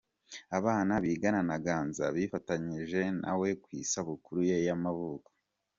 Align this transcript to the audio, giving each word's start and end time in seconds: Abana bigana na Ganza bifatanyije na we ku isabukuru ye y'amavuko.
Abana 0.57 0.93
bigana 1.03 1.41
na 1.49 1.57
Ganza 1.65 2.05
bifatanyije 2.15 3.01
na 3.21 3.33
we 3.39 3.49
ku 3.63 3.69
isabukuru 3.83 4.39
ye 4.49 4.57
y'amavuko. 4.67 5.29